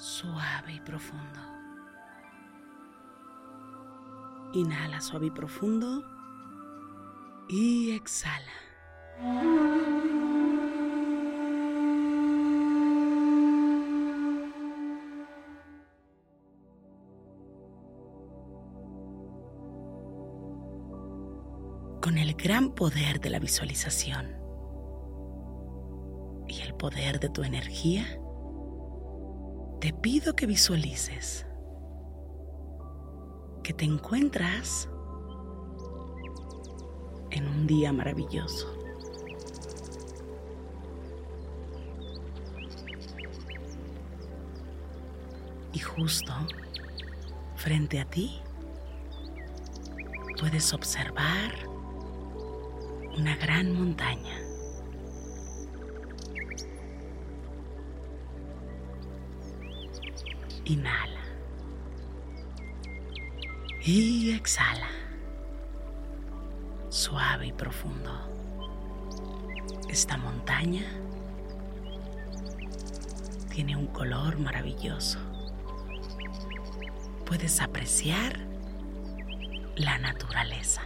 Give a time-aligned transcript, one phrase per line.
[0.00, 1.40] suave y profundo.
[4.54, 6.02] Inhala suave y profundo.
[7.48, 8.52] Y exhala.
[22.00, 24.34] con el gran poder de la visualización
[26.48, 28.20] y el poder de tu energía,
[29.80, 31.46] te pido que visualices
[33.62, 34.88] que te encuentras
[37.30, 38.76] en un día maravilloso.
[45.72, 46.32] Y justo
[47.56, 48.40] frente a ti
[50.38, 51.52] puedes observar
[53.16, 54.39] una gran montaña.
[60.70, 61.20] Inhala.
[63.82, 64.86] Y exhala.
[66.90, 68.12] Suave y profundo.
[69.88, 70.84] Esta montaña
[73.52, 75.18] tiene un color maravilloso.
[77.26, 78.38] Puedes apreciar
[79.74, 80.82] la naturaleza.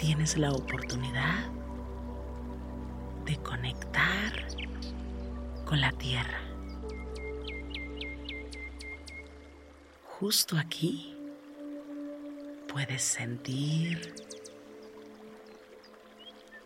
[0.00, 1.59] tienes la oportunidad
[3.30, 4.32] de conectar
[5.64, 6.40] con la tierra.
[10.18, 11.16] Justo aquí
[12.66, 14.14] puedes sentir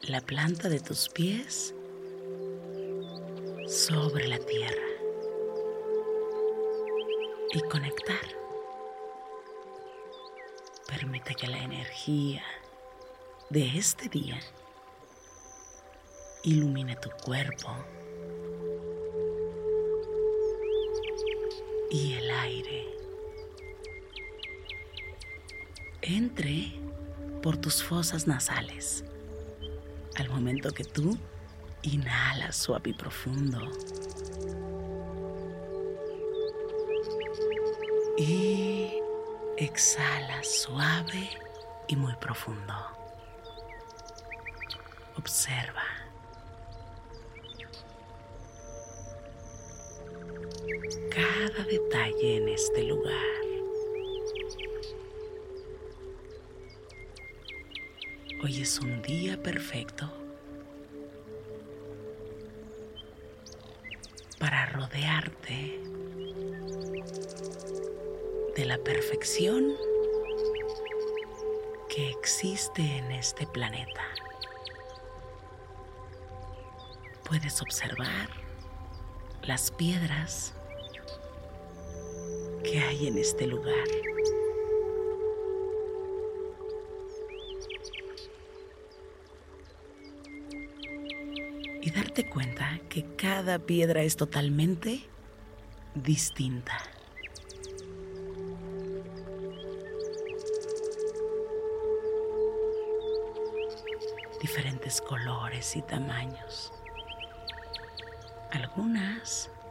[0.00, 1.74] la planta de tus pies
[3.68, 4.88] sobre la tierra
[7.52, 8.26] y conectar.
[10.88, 12.42] Permite que la energía
[13.50, 14.40] de este día
[16.44, 17.74] ilumine tu cuerpo
[21.90, 22.86] y el aire
[26.02, 26.74] entre
[27.42, 29.04] por tus fosas nasales
[30.16, 31.16] al momento que tú
[31.82, 33.58] inhalas suave y profundo
[38.18, 38.92] y
[39.56, 41.30] exhalas suave
[41.88, 42.74] y muy profundo.
[45.16, 45.93] Observa.
[51.78, 53.14] Detalle en este lugar.
[58.44, 60.08] Hoy es un día perfecto
[64.38, 65.80] para rodearte
[68.56, 69.74] de la perfección
[71.88, 74.02] que existe en este planeta.
[77.24, 78.28] puedes observar
[79.42, 80.54] las piedras
[82.74, 83.86] que hay en este lugar.
[91.80, 95.02] Y darte cuenta que cada piedra es totalmente
[95.94, 96.76] distinta.
[104.40, 106.70] diferentes colores y tamaños.
[108.50, 109.63] Algunas un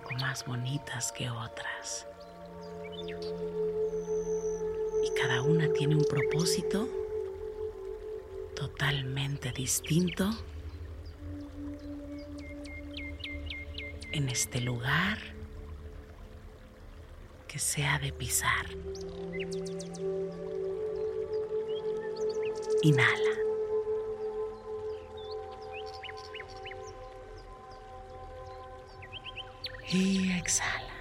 [0.00, 2.06] poco más bonitas que otras.
[5.04, 6.88] Y cada una tiene un propósito
[8.54, 10.30] totalmente distinto
[14.12, 15.18] en este lugar
[17.48, 18.66] que se ha de pisar.
[22.82, 23.45] Inhala.
[29.88, 30.92] Y exhala.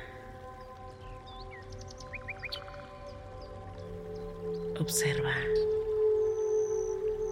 [4.79, 5.33] Observa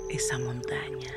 [0.09, 1.13] esa montaña.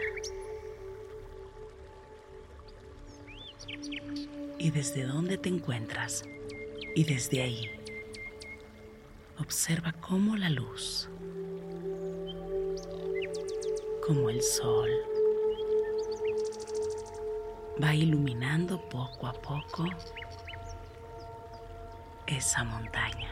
[4.58, 6.24] Y desde dónde te encuentras.
[6.94, 7.70] Y desde ahí,
[9.38, 11.08] observa cómo la luz
[14.06, 14.88] como el sol
[17.82, 19.84] va iluminando poco a poco
[22.26, 23.30] esa montaña.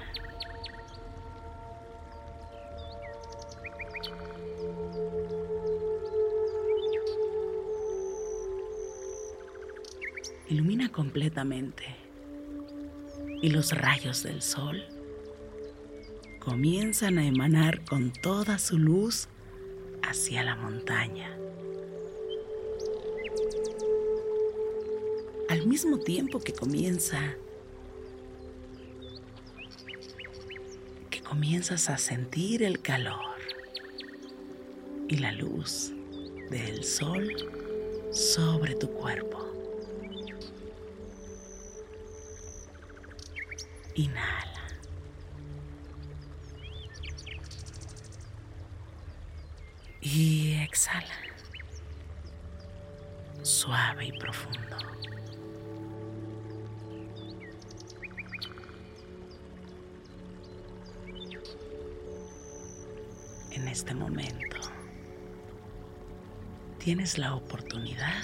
[10.48, 11.96] Ilumina completamente
[13.42, 14.84] y los rayos del sol
[16.38, 19.28] comienzan a emanar con toda su luz
[20.02, 21.36] hacia la montaña.
[25.48, 27.36] Al mismo tiempo que comienza,
[31.44, 33.36] comienzas a sentir el calor
[35.08, 35.92] y la luz
[36.48, 37.28] del sol
[38.10, 39.44] sobre tu cuerpo.
[43.94, 44.68] Inhala.
[50.00, 51.04] Y exhala.
[53.42, 54.78] Suave y profundo.
[63.74, 64.56] Este momento
[66.78, 68.22] tienes la oportunidad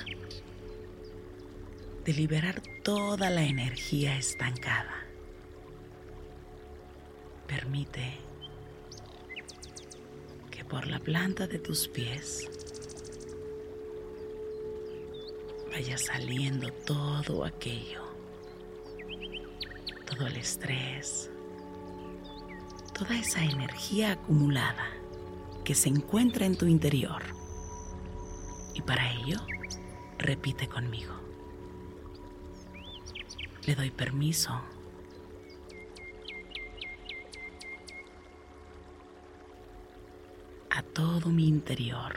[2.05, 4.94] de liberar toda la energía estancada.
[7.49, 8.20] Permite
[10.69, 12.49] por la planta de tus pies
[15.73, 18.05] vaya saliendo todo aquello,
[20.06, 21.29] todo el estrés,
[22.97, 25.00] toda esa energía acumulada
[25.70, 27.22] que se encuentra en tu interior.
[28.75, 29.38] Y para ello,
[30.19, 31.14] repite conmigo.
[33.69, 34.61] Le doy permiso
[40.93, 42.14] todo mi interior.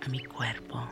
[0.00, 0.88] a mi cuerpo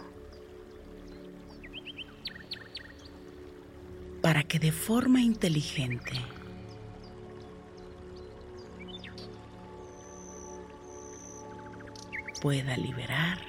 [4.30, 6.12] para que de forma inteligente
[12.40, 13.40] pueda liberar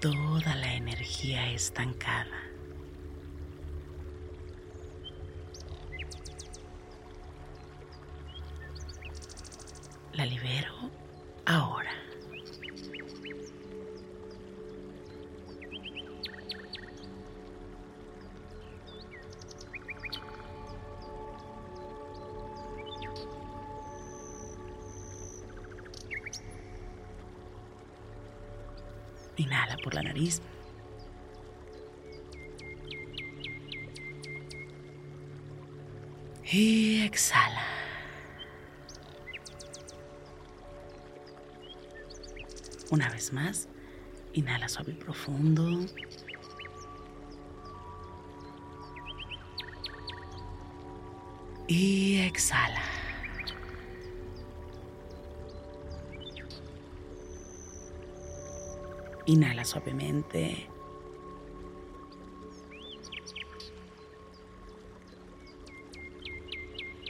[0.00, 2.45] toda la energía estancada.
[29.36, 30.40] Inhala por la nariz.
[36.50, 37.62] Y exhala.
[42.90, 43.68] Una vez más,
[44.32, 45.86] inhala suave y profundo.
[51.66, 52.95] Y exhala.
[59.26, 60.68] Inhala suavemente.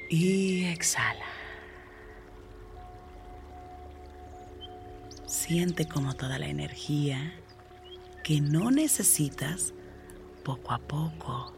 [0.09, 1.27] Y exhala.
[5.27, 7.35] Siente como toda la energía
[8.25, 9.75] que no necesitas
[10.43, 11.53] poco a poco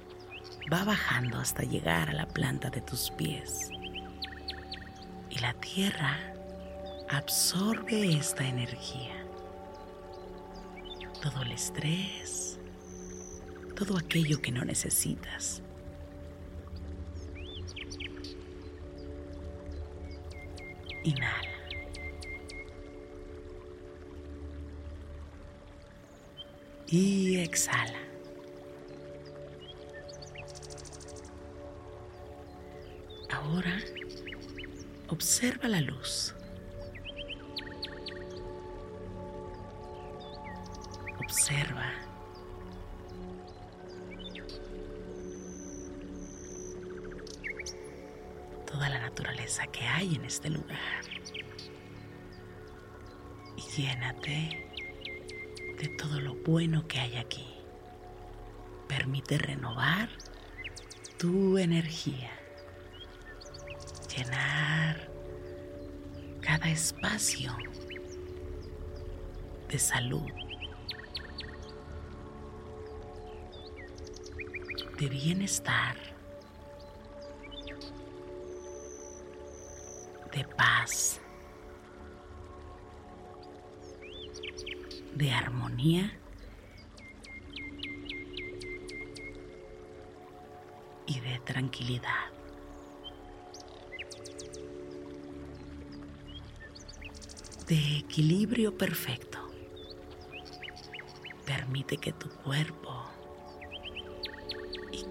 [0.73, 3.71] va bajando hasta llegar a la planta de tus pies.
[5.31, 6.19] Y la tierra
[7.09, 9.18] absorbe esta energía
[11.21, 12.59] todo el estrés,
[13.75, 15.63] todo aquello que no necesitas.
[21.05, 21.49] Inhala.
[26.89, 27.99] Y exhala.
[33.31, 33.79] Ahora
[35.09, 36.35] observa la luz.
[41.39, 41.93] Observa.
[48.67, 51.05] Toda la naturaleza que hay en este lugar.
[53.57, 54.69] Y llénate
[55.81, 57.47] de todo lo bueno que hay aquí.
[58.89, 60.09] Permite renovar
[61.19, 62.33] tu energía.
[64.17, 65.09] Llenar
[66.41, 67.57] cada espacio
[69.69, 70.27] de salud,
[74.99, 75.97] de bienestar,
[80.33, 81.21] de paz.
[85.19, 86.17] de armonía
[91.07, 92.27] y de tranquilidad.
[97.67, 99.39] De equilibrio perfecto.
[101.45, 102.88] Permite que tu cuerpo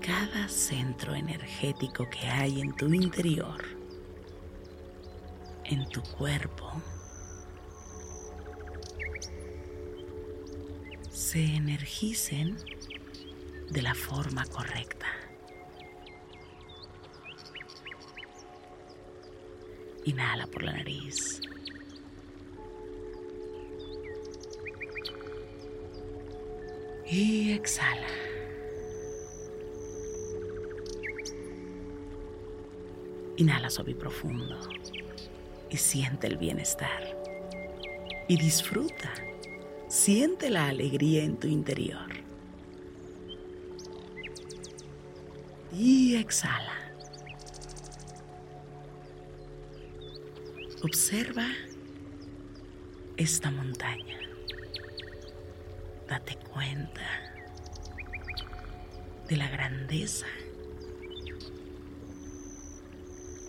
[0.07, 3.61] cada centro energético que hay en tu interior,
[5.65, 6.71] en tu cuerpo,
[11.11, 12.55] se energicen
[13.69, 15.07] de la forma correcta.
[20.05, 21.41] Inhala por la nariz.
[27.05, 28.26] Y exhala.
[33.37, 34.59] Inhala suave profundo
[35.69, 37.15] y siente el bienestar.
[38.27, 39.13] Y disfruta
[39.87, 42.09] Siente la alegría en tu interior.
[45.71, 46.73] Y exhala.
[50.83, 51.47] Observa
[53.15, 54.19] esta montaña.
[56.09, 57.07] Date cuenta
[59.29, 60.27] de la grandeza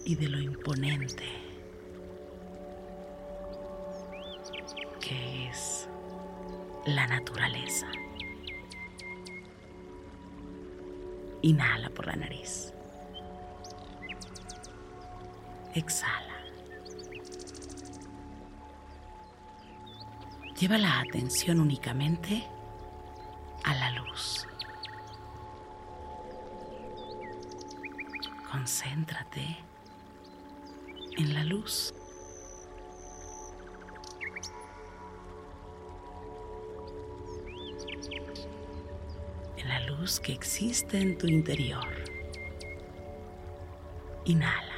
[0.09, 1.25] y de lo imponente
[5.03, 5.87] que es
[6.87, 7.87] la naturaleza.
[11.43, 12.73] Inhala por la nariz.
[15.75, 16.39] Exhala.
[20.59, 22.49] Lleva la atención únicamente
[23.63, 24.47] a la luz.
[28.51, 29.68] Concéntrate
[31.19, 31.93] en la luz.
[40.23, 41.87] que existe en tu interior.
[44.25, 44.75] Inhala.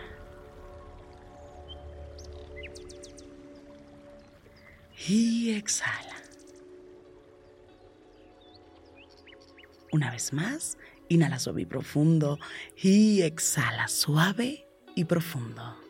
[5.06, 6.16] Y exhala.
[9.92, 10.78] Una vez más,
[11.08, 12.38] inhala suave y profundo
[12.76, 14.66] y exhala suave
[14.96, 15.89] y profundo.